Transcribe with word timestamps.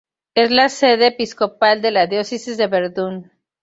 Es 0.33 0.49
la 0.49 0.67
sede 0.69 1.05
episcopal 1.09 1.83
de 1.83 1.91
la 1.91 2.07
diócesis 2.07 2.57
de 2.57 2.65
Verdún. 2.65 3.29